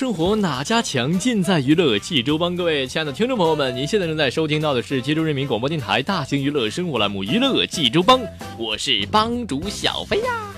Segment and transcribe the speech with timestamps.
[0.00, 1.18] 生活哪家强？
[1.18, 2.56] 尽在娱乐济州帮。
[2.56, 8.18] 各位亲爱的听众朋友们，您现在正在收听到的是济州人民广播电台大型娱乐生活栏目《娱乐济州帮》，
[8.56, 10.54] 我是帮主小飞呀。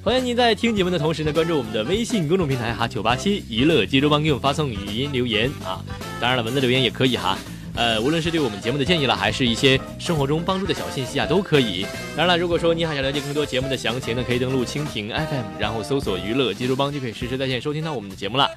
[0.00, 5.82] 欢迎您在听节目的同时呢，关注我们的微信公众平台哈九八七娱乐济州帮，给我们发送语音留言啊。
[6.20, 7.36] 当然了，文字留言也可以哈。
[7.78, 11.86] 呃，无论是对我们节目的建议了，还是一些生活中帮助的小信息啊，都可以。
[12.16, 18.50] 当然了，如果说你还想了解更多节目的详情呢，可以登录蜻蜓 FM，然后搜索“娱乐济州帮”，就可以实时在线收听到我们的节目了。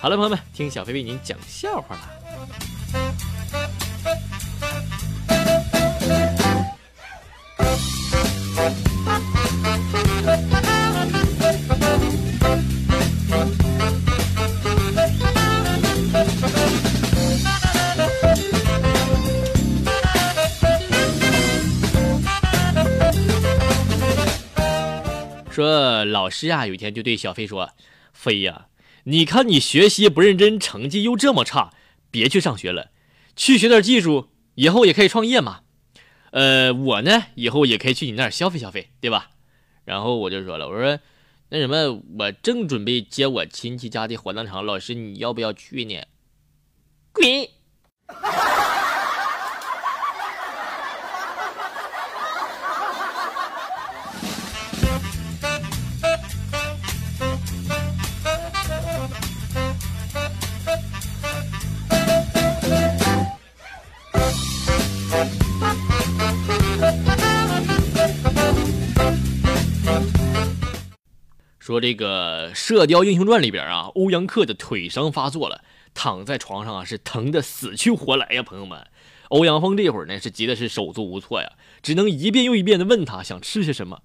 [0.00, 3.87] 好了，朋友们，听小飞为您讲笑话了。
[26.10, 27.70] 老师啊，有一天就对小飞说
[28.12, 28.68] ：“飞呀，
[29.04, 31.72] 你看你学习不认真，成绩又这么差，
[32.10, 32.90] 别去上学了，
[33.36, 35.60] 去学点技术，以后也可以创业嘛。
[36.30, 39.30] 呃，我呢，以后也可以去你那儿消费消费，对吧？”
[39.86, 40.98] 然后我就说了，我说
[41.50, 46.02] ：“那什么，我正准备接我亲戚家的火葬场，老师你要不要去呢？”
[47.12, 47.48] 滚！
[71.80, 78.86] 这个《射雕英雄传》里边啊，欧阳克的腿伤发作了，躺在床上啊是疼得死去活来呀，朋友们。
[79.30, 81.52] 欧阳锋这会儿呢是急的是手足无措呀，
[81.82, 84.02] 只能一遍又一遍的问他想吃些什么。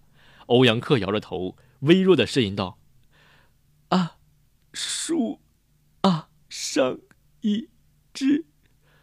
[0.47, 2.77] 欧阳克摇着头，微弱的呻吟道
[3.89, 4.17] ：“啊，
[4.73, 5.39] 树，
[6.01, 6.99] 啊，上
[7.41, 7.69] 一
[8.13, 8.45] 只。”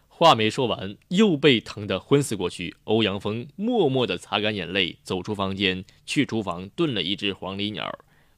[0.09, 2.77] 话没说完，又被疼得昏死过去。
[2.85, 7.91] 欧阳锋默默地擦干眼泪，走出房间，去厨房炖了一只黄鹂鸟。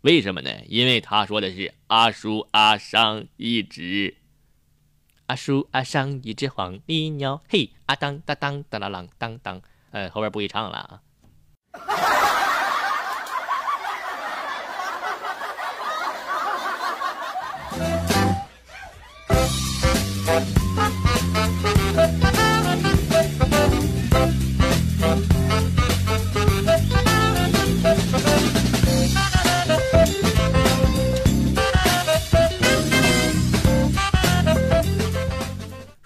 [0.03, 0.51] 为什么呢？
[0.67, 4.17] 因为他说的是阿叔阿商一只，
[5.27, 12.41] 阿叔阿商一只黄鹂鸟，嘿阿当当当当啦啷当当，呃，后边不会唱了啊。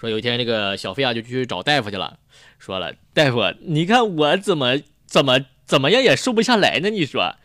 [0.09, 2.19] 有一天，这个小飞啊就去找大夫去了，
[2.59, 6.89] 说了，大夫，你看我怎么怎么怎么样也瘦不下来呢？
[6.89, 7.35] 你说，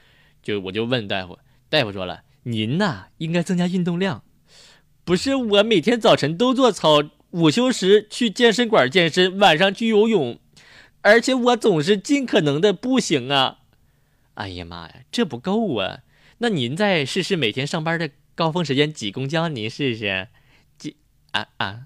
[0.42, 4.22] 就我就问大夫，大夫说了，您呐应该增加运动量，
[5.04, 10.38] 不是我每天早晨都做操，午休时去健身馆健身，晚上去游泳，
[11.00, 13.58] 而且我总是尽可能的步行啊。
[14.34, 16.00] 哎呀妈呀，这不够啊！
[16.38, 20.28] 那您再试试每天上班的高峰时间挤公交，您试试，
[20.78, 20.96] 挤
[21.32, 21.80] 啊啊！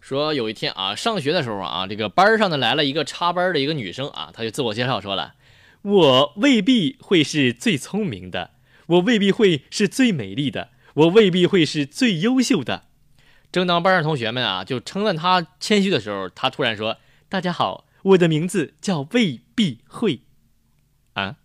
[0.00, 5.32] 说有一天啊，上学的时候啊，这个班上呢来了一个插班的一个女生啊，她就自我介绍说了。
[5.84, 8.52] 我未必会是最聪明的，
[8.86, 12.84] 我未必会是最美丽的，我未必会是最优秀的。
[13.52, 16.96] 正当班上同学们啊就称赞他谦虚的时候，他突然说
[17.28, 20.22] ：“大家好，我的名字叫未必会。”
[21.12, 21.36] 啊？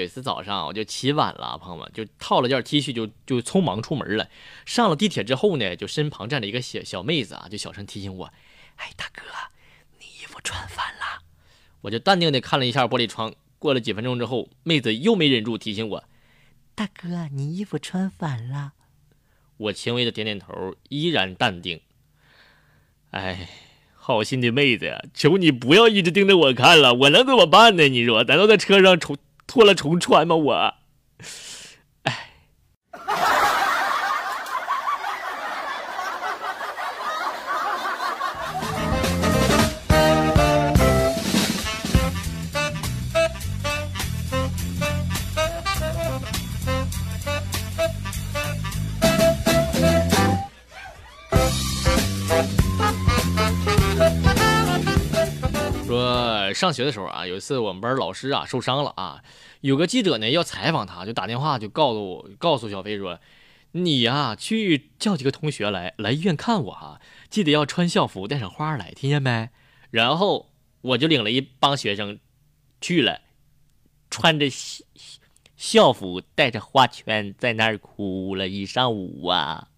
[0.00, 4.28] 有一次早上我就起晚了，朋友们就套了件 T 恤就就匆忙出门了。
[4.64, 8.32] 上了地铁之后呢，就身旁站着一个小小妹子啊，就小声提醒我
[8.76, 9.22] ：“哎，大哥，
[9.98, 11.22] 你衣服穿反了。”
[11.82, 13.34] 我就淡定的看了一下玻璃窗。
[13.58, 16.04] 过了几分钟之后，妹子又没忍住提醒我
[16.74, 18.72] ：“大哥，你衣服穿反了。”
[19.58, 21.80] 我轻微的点点头，依然淡定。
[23.10, 23.48] 哎。
[24.02, 27.86] 好心的妹子呀，求你不要一直盯着我看了，我能怎么办呢？
[27.86, 29.16] 你说，难道在车上重
[29.50, 30.36] 脱了重穿吗？
[30.36, 30.74] 我。
[56.54, 59.22] 上学的时候啊，有一次我们班老师啊受伤了啊，
[59.60, 63.18] 有个记者呢要采访他，就打电话就告诉我，告诉小飞说
[63.72, 69.50] ：“你呀去叫几个同学来来医院看我哈，记得要穿校服，带上花来，听见没？”
[69.90, 70.50] 然后
[70.82, 72.18] 我就领了一帮学生
[72.80, 73.20] 去了，
[74.08, 74.84] 穿着校
[75.56, 79.68] 校服，带着花圈，在那儿哭了一上午啊。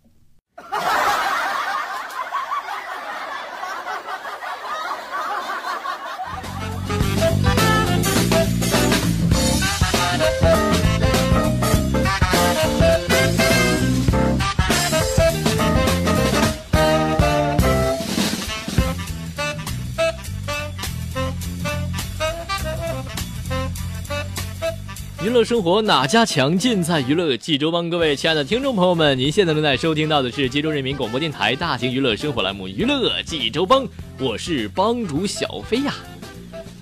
[25.32, 26.58] 乐生活哪家强？
[26.58, 27.88] 尽在娱乐济州帮。
[27.88, 33.84] 各位亲爱的听众朋友们，您现在正在收听到的是济州人民广播电台大型娱乐生活栏目《娱乐济州帮》，
[34.18, 35.94] 我是帮主小飞呀。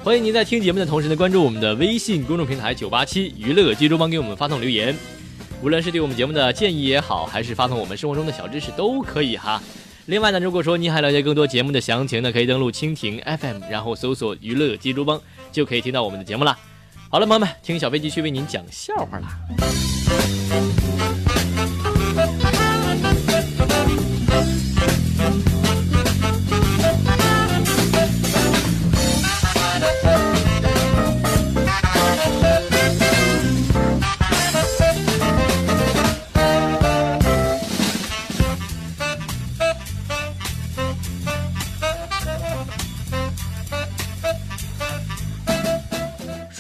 [0.03, 4.97] 欢迎您在听节目的同时呢，关注我们的微信公众平台九八七娱乐济州帮，给我们发送留言。
[5.63, 9.63] 无论是对我们节目的建议也好，还是发送我们生活中的小知识都可以哈。
[10.07, 15.21] 另外呢，如果说您还了解更多节目的详情呢，可以登录蜻蜓 FM，然后搜索“娱乐济州帮”，
[15.53, 16.57] 就可以听到我们的节目了。
[17.13, 19.37] 好了，朋友们，听小飞继续为您讲笑话啦。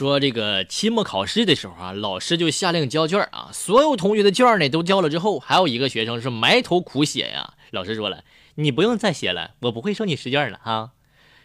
[0.00, 7.52] 说这个期末考试的时候啊，老师就下令交卷啊，所有同学的卷呢都交了之后，还有一个学生是埋头苦写呀。
[7.70, 8.24] 老师说了，
[8.54, 10.92] 你不用再写了，我不会收你试卷了哈。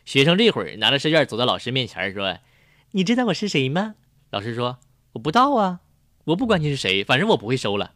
[0.06, 2.38] 学生这会儿拿着试卷走到老师面前说
[2.92, 3.96] ：“你知道我是谁吗？”
[4.32, 4.78] 老师说
[5.12, 5.82] ：“我不知道啊，
[6.24, 7.92] 我不管你是谁，反正我不会收了。”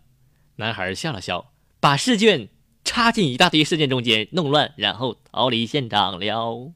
[0.58, 2.50] 男孩笑了笑，把试卷
[2.84, 6.74] 插进一大堆试卷中间弄乱，然后逃离现场了。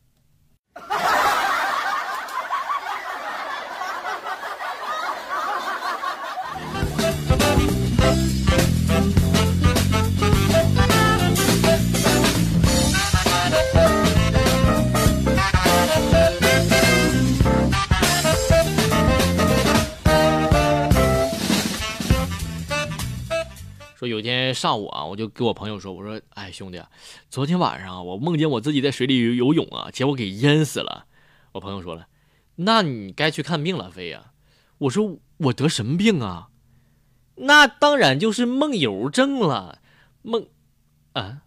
[24.03, 26.81] 说有天上午啊，我就跟我朋友说，我说，哎，兄弟，
[27.29, 31.05] 昨天晚上我梦见我自己在水里游泳啊，结果给淹死了。
[31.53, 32.07] 我朋友说了，
[32.55, 34.33] 那你该去看病了，飞呀。
[34.77, 36.49] 我说我得什么病啊？
[37.35, 39.79] 那当然就是梦游症了，
[40.21, 40.47] 梦，
[41.13, 41.43] 啊。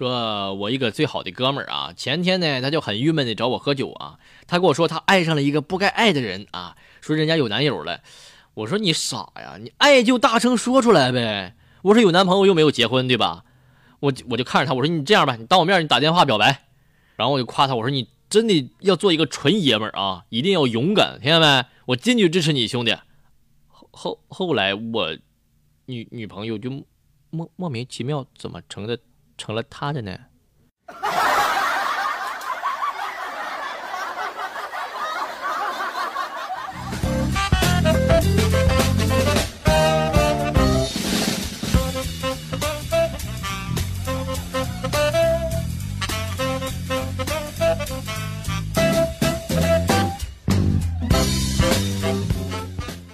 [0.00, 8.00] 说我一个最好的哥们儿啊，前天呢他就很郁闷的找我喝酒啊，他跟我说他爱上了一个不该爱的人啊，说人家有男友了。
[8.54, 11.54] 我说你傻呀，你爱就大声说出来呗。
[11.82, 13.44] 我说有男朋友又没有结婚，对吧？
[14.00, 16.64] 我我就看着他，我说你这样吧，你当我面你打电话表白。
[17.16, 21.66] 然后我就夸他，我说你真的要做一个纯爷们儿啊，一定要勇敢，听见没？
[21.84, 22.96] 我坚决支持你，兄弟。
[23.68, 25.14] 后后后来我
[25.84, 26.70] 女女朋友就
[27.28, 28.98] 莫莫名其妙怎么成的？
[29.40, 30.18] 成了他的呢。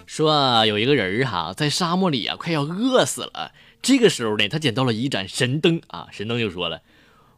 [0.06, 3.52] 说有一个人儿哈，在沙漠里啊，快要饿死了。
[3.86, 6.82] 这个时候呢，他捡到了一盏神灯啊，神灯就说了：“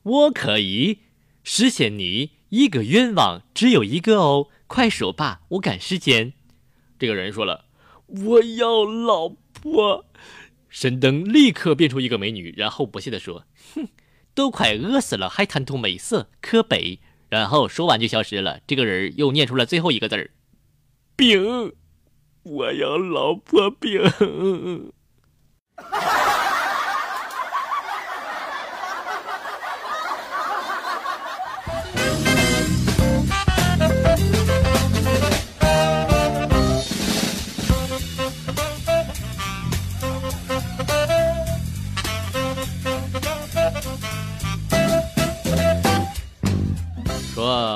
[0.02, 1.00] 我可以
[1.45, 6.33] 实现你一个愿望，只有一个哦，快说吧，我赶时间。”
[6.99, 7.67] 这个人说了
[8.09, 10.07] ：“我要老婆。”
[10.71, 13.45] 神灯立刻变出一个美女，然后不屑地说
[13.76, 13.88] ：“哼，
[14.33, 18.61] 都快饿死了，还贪图美色，可悲。”然后说完就消失了。
[18.67, 20.31] 这个人又念出了最后一个字儿
[21.14, 21.75] ：“饼。”
[22.43, 24.00] 我要老婆饼。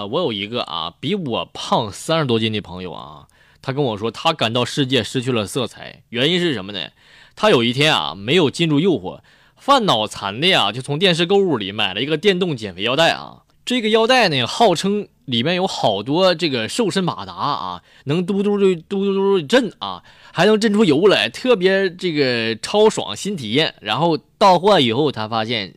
[0.07, 3.27] 我有一个啊，比我胖三十多斤的朋友啊。
[3.61, 6.89] 他跟我说，他感到世界失去了色彩，原因是什么呢？
[7.37, 9.21] 他有一天啊，没有禁住诱惑，
[9.57, 13.45] 犯脑残的呀，就从电视购物里买了一个电动减肥腰带啊。
[13.65, 23.77] 这个腰带呢，号称里面有好多这个瘦身马达啊，能嘟嘟的嘟嘟嘟震啊，还能震出油来，特别这个超爽新体验。
[23.81, 25.77] 然后到货以后，他发现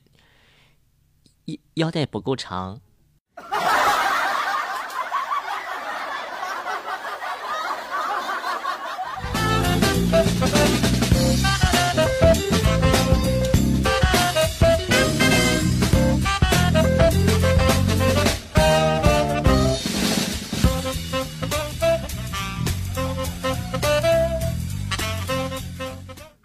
[1.45, 2.81] 腰腰带不够长。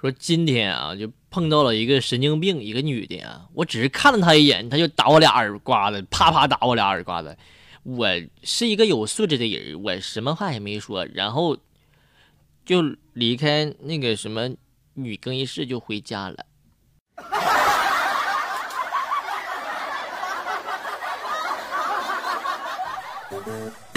[0.00, 7.36] 说今天啊，就碰到了一个神经病，一个女的啊，我只是看了她一眼，她就打我俩耳刮子，啪啪打我俩耳刮子。
[7.82, 8.08] 我
[8.42, 11.54] 是一个有素质的人，我什么话也没说，然后
[12.64, 12.80] 就
[13.12, 14.48] 离开那个什么
[14.94, 16.46] 女更衣室就回家了。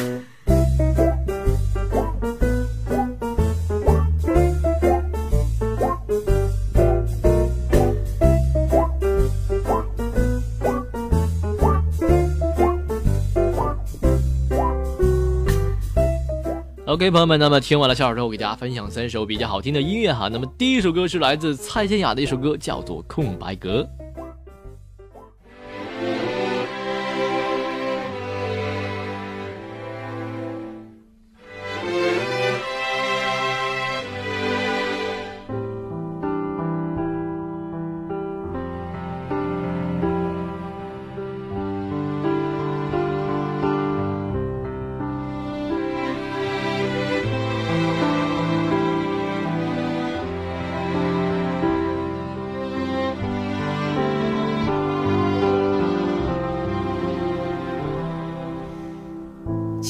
[17.03, 20.29] 嘿朋友们，那么听完了笑话之后，给大家分享三首比较好听的音乐哈。
[20.31, 23.81] 那么第一首歌是来自蔡健雅的一首歌，叫做《空白格》。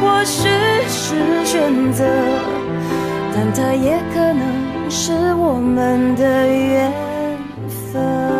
[0.00, 0.48] 或许
[0.88, 2.04] 是选择，
[3.34, 6.92] 但它也可能是我们的缘
[7.92, 8.37] 分。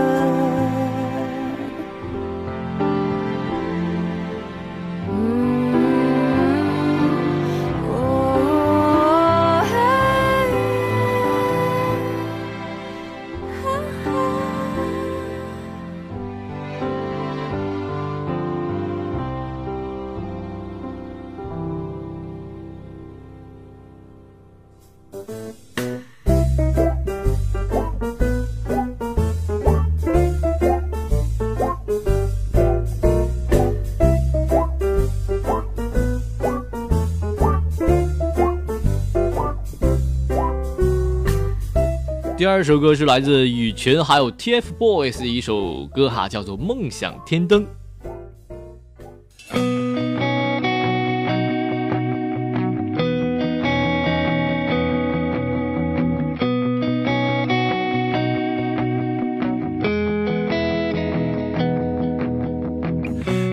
[42.38, 47.66] 第二首歌是来自羽泉还有 TFBOYS 的一首歌哈，叫做《梦想天灯》。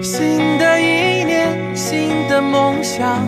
[0.04, 3.26] 新的一年，新的梦想，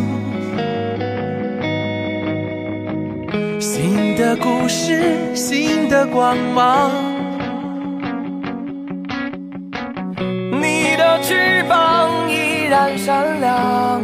[4.68, 6.92] 是，新的光芒。
[10.52, 14.02] 你的翅膀依然闪亮，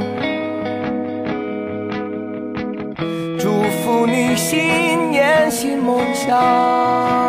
[3.38, 3.50] 祝
[3.84, 7.23] 福你新年新梦想。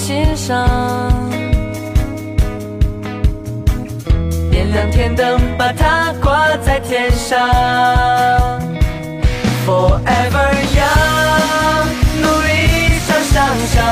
[0.00, 0.66] 心上，
[4.50, 7.38] 点亮天灯把它挂在天上
[9.66, 11.84] ，Forever young，
[12.22, 13.84] 努力向上想，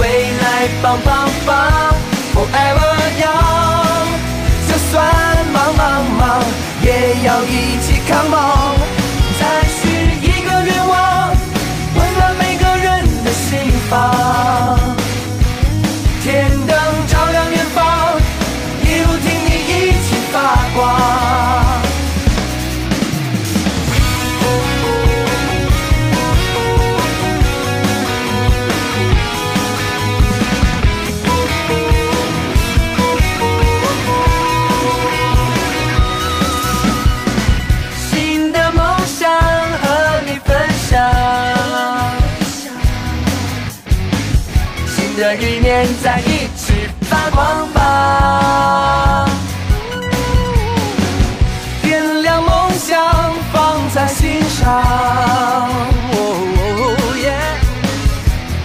[0.00, 1.94] 未来棒棒棒
[2.34, 4.08] ，Forever young，
[4.66, 5.04] 就算
[5.52, 6.42] 忙忙忙，
[6.82, 6.88] 也
[7.22, 8.80] 要一起 come on，
[9.38, 9.82] 再许
[10.22, 11.30] 一个愿望，
[11.96, 14.79] 温暖每个人的心房。
[45.80, 49.26] 的一年在一起发光吧，
[51.82, 52.98] 点亮梦想
[53.52, 54.82] 放在心上，
[56.12, 56.14] 哦
[57.22, 57.32] 耶。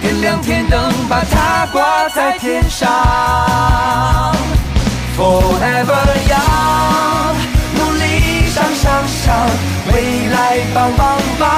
[0.01, 2.89] 点亮天灯把它挂在天上
[5.17, 7.36] ，Forever young，
[7.78, 9.49] 努力向上上，
[9.93, 11.49] 未来棒棒棒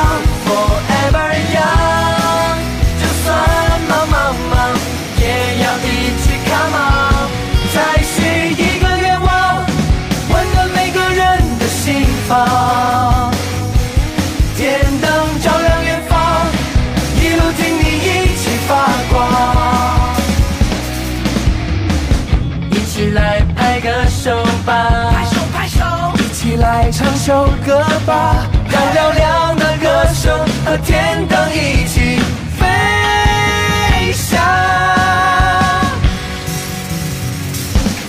[26.89, 32.21] 唱首歌吧，让嘹亮的歌声和天灯一起
[32.57, 34.39] 飞翔。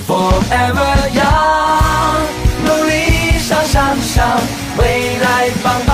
[0.06, 2.20] forever young，
[2.64, 4.40] 努力向上，向
[4.78, 5.87] 未来放。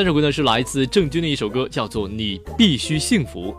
[0.00, 3.54] 这首歌呢是来自郑钧的一首歌叫做你必须幸福。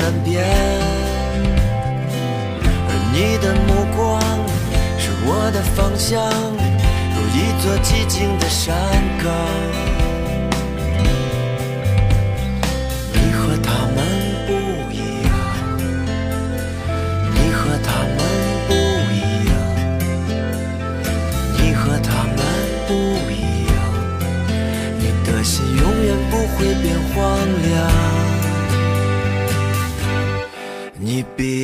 [0.00, 0.42] 身边
[2.88, 4.00] 而你的目光
[4.98, 6.24] 是我的方向，
[7.14, 8.74] 如一座寂静的山
[9.22, 9.30] 岗。
[13.12, 13.98] 你和他们
[14.46, 14.50] 不
[14.90, 15.28] 一样，
[17.34, 18.18] 你和他们
[18.66, 18.72] 不
[19.12, 19.52] 一样，
[21.58, 22.38] 你和他们
[22.88, 22.90] 不
[23.30, 23.70] 一样，
[24.98, 27.18] 你的心永远不会变荒
[27.68, 28.09] 凉。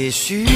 [0.06, 0.55] 也许。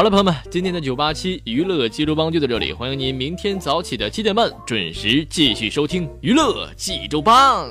[0.00, 7.70] 好了，朋友们，今天的九八七娱乐济州帮就到这里，欢迎您明天早起的七点半准时继续收听娱乐济州帮。